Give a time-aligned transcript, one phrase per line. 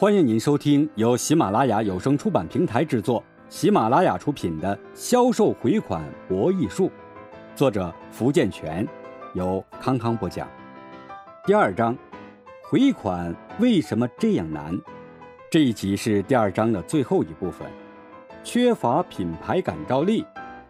[0.00, 6.86] 欢迎您收听由喜马拉雅有声出版平台制作、喜马拉雅出品的《销售回款博弈术》，
[7.56, 8.86] 作者福建泉，
[9.34, 10.48] 由康康播讲。
[11.44, 11.98] 第二章，
[12.62, 14.80] 回款为什么这样难？
[15.50, 17.68] 这一集是第二章的最后一部分。
[18.44, 20.24] 缺乏品牌感召力，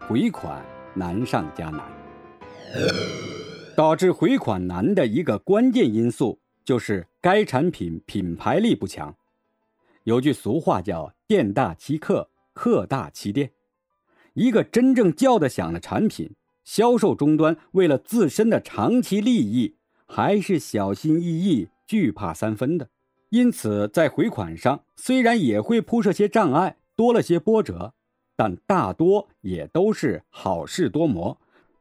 [0.07, 0.59] 回款
[0.95, 1.81] 难上加难。
[3.75, 9.15] 导致回款难的一个关键因素就是该产品品牌力不强。
[10.03, 13.51] 有句俗话叫“店大欺客，客大欺店”。
[14.33, 22.89] 一个真正叫得响的产品，销售终端为了自身的长期利益，还是小心翼翼、惧怕三分的。
[23.29, 27.93] 因此，在回款上虽然也会铺设些障碍，多了些波折，
[28.35, 31.37] 但大多也都是好事多磨，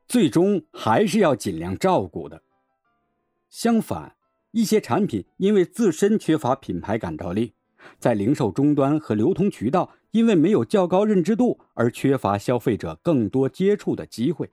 [0.07, 2.43] 最终还是要尽量照顾的。
[3.49, 4.17] 相反，
[4.53, 7.55] 一些产品因为自身缺乏品牌感召力。
[7.99, 14.51] 在零售终端和流通渠道，因为没有较高认知度而缺乏消费者更多接触的机会。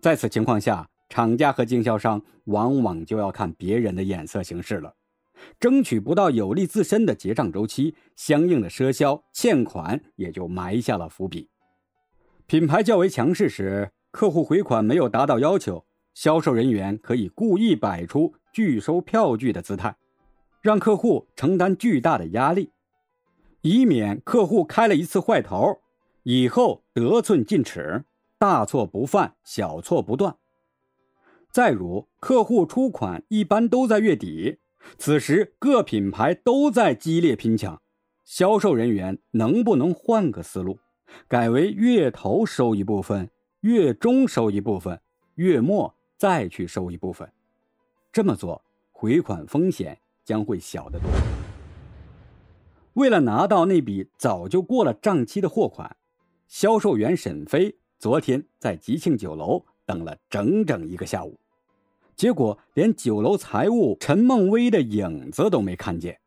[0.00, 4.94] 在此情况下，厂家和经销商往往就要看别人的眼色行事了，
[5.58, 11.48] 争取不到有利自身的结账周期，相应的赊销欠款也就埋下了伏笔。
[12.46, 19.96] 品牌较为强势时，客户回款没有达到要求，销售人员可以故意摆出拒收票据的姿态。
[20.60, 22.70] 让客户承担巨大的压力，
[23.62, 25.80] 以免客户开了一次坏头，
[26.22, 28.04] 以后得寸进尺，
[28.38, 30.36] 大错不犯，小错不断。
[31.50, 34.60] 再如，客户出款一般都在月底，
[34.96, 37.82] 此时各品牌都在激烈拼抢，
[38.24, 40.78] 销售人员能不能换个思路，
[41.26, 43.28] 改为月头收一部分，
[43.62, 45.00] 月中收一部分，
[45.34, 47.32] 月末再去收一部分？
[48.12, 49.98] 这么做，回款风险。
[50.24, 51.10] 将会小得多。
[52.92, 55.96] 为了拿到那笔早就过了账期的货款，
[56.46, 61.40] 销售员沈飞昨天在吉庆酒楼等了整整一个下午，
[62.14, 66.20] 结果连酒楼财务陈梦薇的影子都没看见。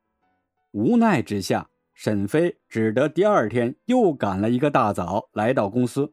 [0.71, 6.11] 无奈之下，沈飞只得第二天又赶了一个大早来到公司，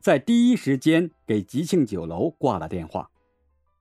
[0.00, 3.10] 在第一时间给吉庆酒楼挂了电话，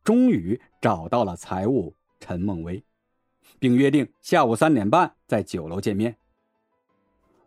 [0.07, 2.81] 终于找到了财务陈梦薇。
[3.59, 6.18] 并约定下午三点半在酒楼见面。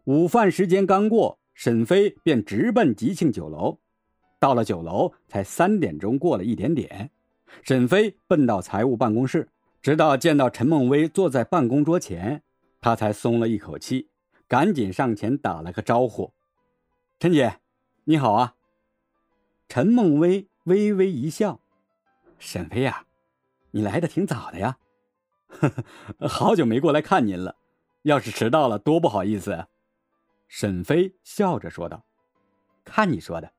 [0.04, 3.78] 午饭时间刚过，沈飞便直奔吉庆酒楼。
[4.38, 7.10] 到了酒楼，才三点钟过了一点点。
[7.62, 9.48] 沈飞奔到财务办公室，
[9.81, 12.42] 直到见到陈梦薇坐在办公桌前，
[12.81, 14.09] 他才松了一口气，
[14.48, 16.32] 赶紧上前打了个招呼
[17.21, 17.60] ：“陈姐，
[18.04, 18.56] 你好啊。”
[19.69, 21.60] 陈梦薇微微一笑
[22.41, 23.06] ：“沈飞呀，
[23.71, 24.78] 你来的挺早的呀。”
[25.47, 25.69] 呵
[26.19, 27.56] 呵，好久没过来看您了，
[28.03, 29.69] 要是迟到了，多不好意思啊。
[30.49, 32.05] 沈飞笑着说道
[32.84, 33.53] ：“看你说的，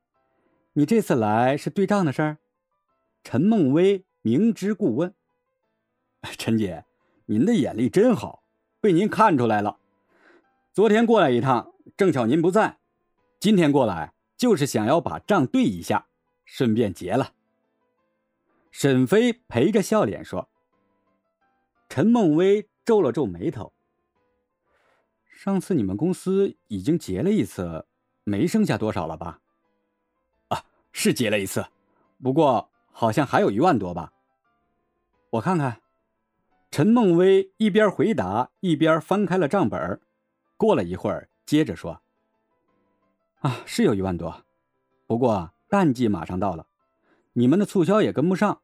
[0.72, 2.38] 你这次来是对账的事儿。”
[3.24, 5.14] 陈梦薇明知故问
[6.36, 6.84] ：“陈姐，
[7.26, 8.42] 您的眼力真好，
[8.80, 9.78] 被您看出来了。
[10.72, 12.78] 昨天过来一趟，正巧您不在，
[13.38, 16.06] 今天过来就是想要把账对一下，
[16.44, 17.32] 顺便结了。”
[18.72, 20.48] 沈飞陪着笑脸说。
[21.88, 23.72] 陈梦薇皱了皱眉头。
[25.28, 27.86] 上次你们公司已经结了一次，
[28.24, 29.40] 没剩下多少了吧？
[30.48, 31.64] 啊，是结了一次，
[32.22, 34.12] 不过好像还有一万多吧。
[35.30, 35.80] 我看看。
[36.70, 40.00] 陈梦薇一边回答，一边翻开了账本。
[40.56, 42.00] 过了一会儿，接着说
[43.40, 44.42] ：“啊，是有一万多，
[45.06, 46.66] 不过淡季马上到了，
[47.34, 48.62] 你们的促销也跟不上，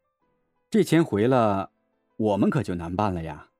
[0.70, 1.70] 这钱回了。”
[2.18, 3.50] 我们可就难办了呀！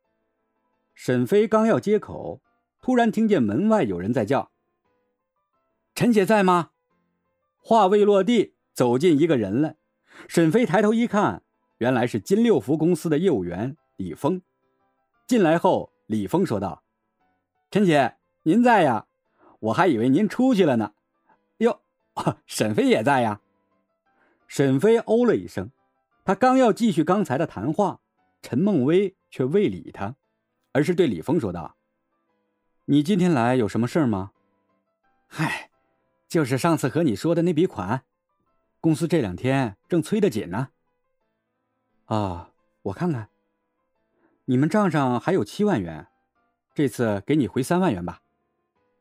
[0.92, 2.40] 沈飞刚要接口，
[2.82, 4.50] 突然听见门外有人在叫
[5.94, 6.70] ：“陈姐在吗？”
[7.62, 9.76] 话未落地，走进一个人来。
[10.26, 11.44] 沈飞抬头一看，
[11.76, 14.42] 原来是金六福公司的业务员李峰。
[15.28, 16.82] 进来后，李峰说道
[17.70, 19.06] ：“陈姐，您在呀？
[19.60, 20.94] 我还以为您出去了呢。”
[21.58, 21.80] 哟，
[22.46, 23.40] 沈飞也在呀！
[24.48, 25.70] 沈飞哦了一声，
[26.24, 28.00] 他刚要继续刚才的谈话。
[28.40, 30.14] 陈梦薇却未理他，
[30.70, 31.76] 而是对李峰说道
[32.86, 34.30] ：“你今天来有什么事吗
[35.26, 35.70] ？”“嗨，
[36.28, 38.04] 就是上次和你说的那笔款，
[38.80, 40.68] 公司这两天正催得紧呢。
[42.06, 42.52] ”“啊，
[42.82, 43.28] 我看看，
[44.44, 46.06] 你们账上还有七万元，
[46.72, 48.22] 这次给你回三万元吧。”“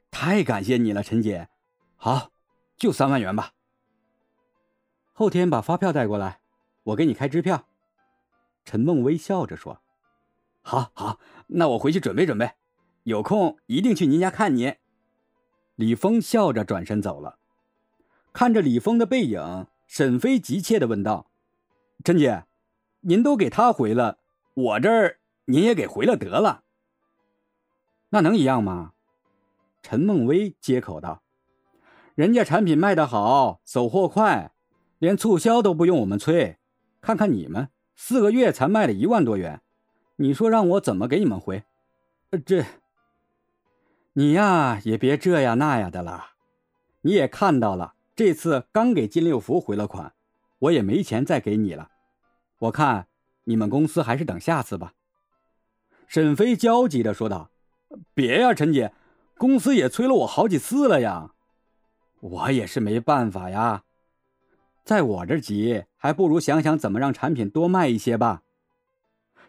[0.10, 1.48] 太感谢你了，陈姐。
[1.96, 2.32] ”“好，
[2.76, 3.54] 就三万元吧。
[5.20, 6.42] ”“后天把发票带过来，
[6.84, 7.66] 我给你开支票。”
[8.64, 9.82] 陈梦微笑着说
[10.62, 12.52] ：“好好，那我回去准备准备。
[13.02, 14.76] 有空一定去您家看你。
[15.74, 17.40] 李峰笑着转身走了。
[18.32, 21.32] 看着李峰的背影，沈飞急切地问道
[22.06, 22.46] ：“陈姐，
[23.00, 24.20] 您都给他回了，
[24.54, 26.64] 我这儿您也给回了得了。
[28.10, 28.94] 那能一样吗？”
[29.82, 31.24] 陈梦薇接口道
[32.14, 34.52] ：“人家产品卖得好，走货快，
[35.00, 36.58] 连促销都不用我们催。
[37.02, 39.62] 看看你们，四个月才卖了一万多元，
[40.18, 41.64] 你说让我怎么给你们回？
[42.46, 42.66] 这，
[44.14, 46.32] 你呀也别这样那样的了，
[47.02, 50.14] 你也看到了。”这次刚给金六福回了款，
[50.58, 51.92] 我也没钱再给你了。
[52.58, 53.06] 我看
[53.44, 54.94] 你们公司还是等下次吧。”
[56.08, 57.52] 沈飞焦急地说道。
[58.16, 58.92] “别呀，陈姐，
[59.38, 61.32] 公司也催了我好几次了呀。
[62.20, 63.84] 我也是没办法呀，
[64.88, 68.44] 在我这急，还不如想想怎么让产品多卖一些吧。”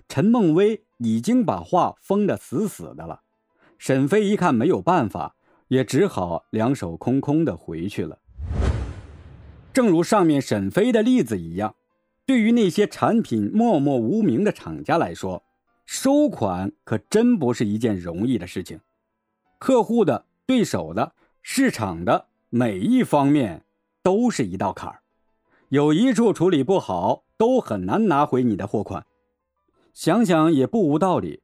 [0.08, 3.20] 陈梦薇已经把话封得死死的了。
[3.78, 5.36] 沈飞一看没有办法，
[5.68, 8.18] 也只好两手空空的回去了。
[9.72, 11.76] 正如上面沈飞的例子一样，
[12.26, 15.44] 对于那些产品默默无名的厂家来说，
[15.86, 18.80] 收款可真不是一件容易的事情。
[19.60, 21.12] 客户的、对手的、
[21.42, 23.62] 市场的每一方面
[24.02, 25.00] 都是一道坎儿，
[25.70, 29.04] 有一处处理不好，都很难拿回你的货款。
[29.92, 31.42] 想想也不无道理，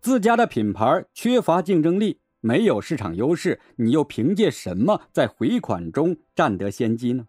[0.00, 7.26] 自家的品牌缺乏竞争力，没有市场优势，你又凭借什么在回款中占得先机呢？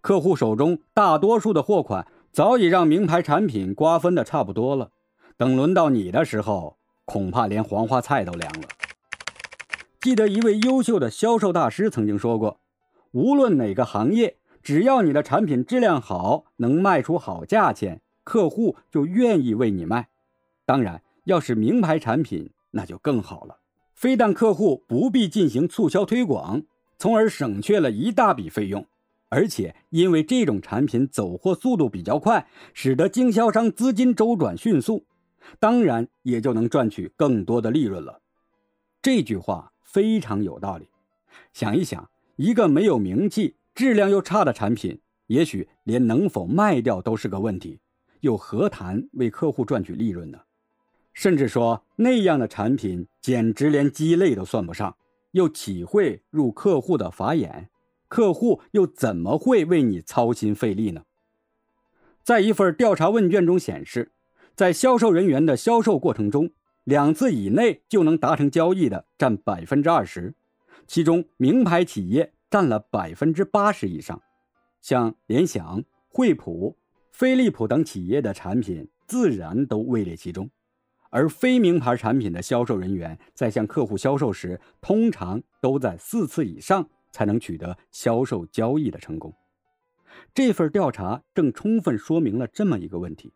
[0.00, 4.92] 客户手中大多数的货款早已让名牌产品瓜分的差不多了，
[5.36, 8.68] 等轮到你的时候，恐怕连黄花菜都凉了。
[10.00, 12.60] 记得一位优秀的销售大师曾经说过
[13.12, 14.36] ：“无论哪个行业，
[14.66, 20.08] 只要你的产品质量好，能卖出好价钱，客户就愿意为你卖。
[20.64, 23.58] 当然，要是名牌产品，那就更好了。
[23.94, 26.64] 非但客户不必进行促销推广，
[26.98, 28.84] 从而省却了一大笔费用。”
[29.30, 35.04] 而且，因为这种产品走货速度比较快，使得经销商资金周转迅速，
[35.60, 38.20] 当然也就能赚取更多的利润了。
[39.00, 40.88] 这句话非常有道理。
[41.52, 47.78] 想一想，一个没有名气、质量又差的产品，也许连能否卖掉都是个问题，
[48.20, 50.40] 又何谈为客户赚取利润呢？
[51.12, 54.96] 甚至说，那样的产品简直连鸡肋都算不上，
[55.32, 57.68] 又岂会入客户的法眼？
[58.08, 61.02] 客户又怎么会为你操心费力呢？
[62.22, 64.12] 在一份调查问卷中显示，
[64.54, 66.50] 在销售人员的销售过程中，
[66.84, 70.34] 两次以内就能达成交易的占百分之二十，
[70.86, 74.20] 其中名牌企业占了百分之八十以上。
[74.80, 76.76] 像联想、惠普、
[77.12, 80.50] 飞利浦等企业的产品自然都位列其中，
[81.10, 86.88] 而非名牌产品的销售人员在向客户销售时，通常都在四次以上。
[87.12, 89.32] 才能取得销售交易的成功。
[90.34, 93.32] 这份调查正充分说明了这么一个问题：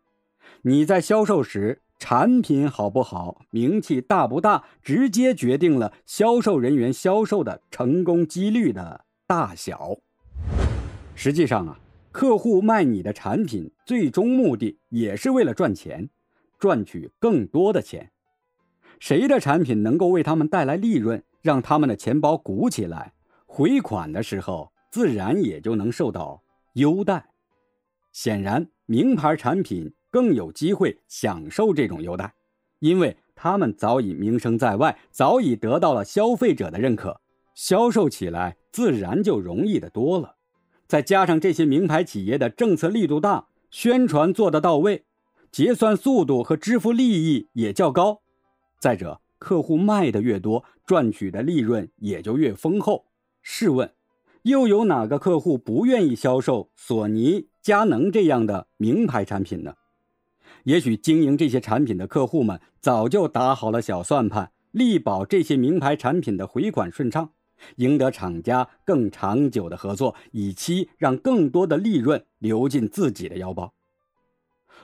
[0.63, 9.97] 你在销售时，产品好不好，名气大不大，直接决定了销售人员销售的成功几率的大小。
[11.15, 11.79] 实际上啊，
[12.11, 16.09] 客户卖你的产品，最终目的也是为了赚钱，
[16.57, 18.11] 赚取更多的钱。
[18.99, 23.13] 谁的产品能够为他们带来利润，让他们的钱包鼓起来？
[23.45, 26.43] 回款的时候，自然也就能受到
[26.73, 27.29] 优待。
[28.11, 32.33] 显然，名牌产品更有机会享受这种优待，
[32.79, 37.21] 因为他们早已名声在外，早已得到了消费者的认可，
[37.55, 40.35] 销售起来自然就容易的多了。
[40.87, 45.05] 再加上这些名牌企业的政策力度大，宣传做得到位，
[45.49, 48.21] 结算速度和支付利益也较高。
[48.77, 53.05] 再者，客户卖的越多，赚取的利润也就越丰厚。
[53.41, 53.93] 试问，
[54.43, 59.75] 又有哪个客户不愿意销售索尼、佳能这样的名牌产品呢？
[60.63, 67.31] 也许经营这些产品的客户们早就打好了小算盘，力保这些名牌产品的回款顺畅，
[67.77, 73.73] 赢得厂家更长久的合作，以期让更多的利润流进自己的腰包。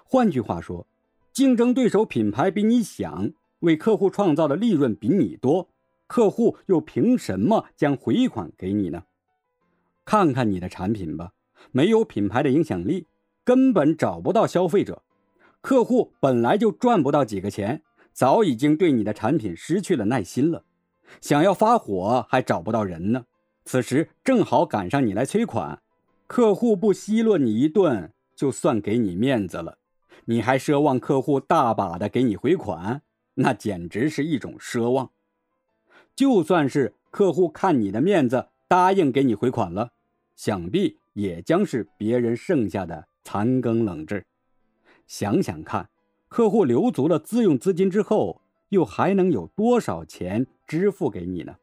[0.04, 0.88] 换句话说，
[1.34, 5.70] 竞争对手品牌比你想，为客户创造的利润比你多。
[6.08, 9.04] 客户又凭什么将回款给你呢？
[10.06, 11.34] 看看你的产品吧，
[11.72, 13.08] 没有品牌的影响力，
[13.44, 15.04] 根本找不到消费者。
[15.62, 17.82] 客户本来就赚不到几个钱，
[18.14, 20.64] 早已经对你的产品失去了耐心了，
[21.20, 23.26] 想要发火还找不到人呢。
[23.66, 25.82] 此时正好赶上你来催款，
[26.26, 29.78] 客户不奚落你一顿，就算给你面子了。
[30.26, 33.02] 你还奢望客户大把的给你回款，
[33.36, 35.12] 那简直是一种奢望。
[36.16, 39.92] 就算是客户看你的面子答应给你回款了，
[40.36, 44.26] 想必也将是别人剩下的残羹冷炙。
[45.08, 45.90] 想想看，
[46.28, 51.56] 客户留足了自用资金之后，又还能有多少钱支付给你呢？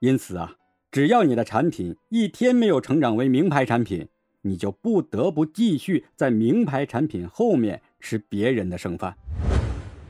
[0.00, 0.56] 因此啊，
[0.90, 4.08] 只要你的产品一天没有成长为名牌产品，
[4.42, 9.16] 你就不得不继续在名牌产品后面吃别人的剩饭。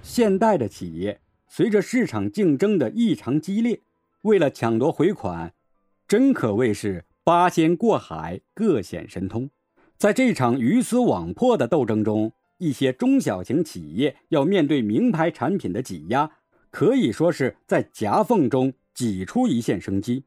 [0.02, 3.82] 现代的企业随着市场竞争的异常激烈，
[4.22, 5.52] 为了抢夺回款，
[6.08, 9.50] 真可谓是八仙过海，各显神通。
[9.98, 16.30] 在这场鱼死网破的斗争中，一些中小型企业要面对名牌产品的挤压，
[16.70, 20.24] 可以说是在夹缝中挤出一线生机。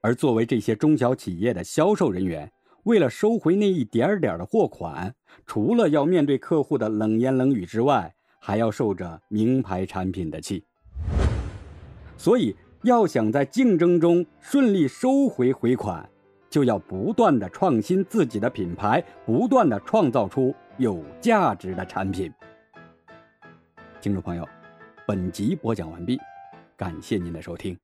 [0.00, 2.52] 而作为这些中小企业的销售人员，
[2.84, 5.16] 为了收回那一点点的货款，
[5.46, 10.62] 除了要面对客户的冷言冷语之外，还要受着名牌产品的气。
[12.16, 16.08] 所以，要想在竞争中顺利收回回款，
[16.48, 22.32] 就要不断的创新自己的品牌，不断的创造出有价值的产品。
[24.00, 24.48] 听众朋友，
[25.06, 26.20] 本集播讲完毕，
[26.76, 27.78] 感谢您的收听。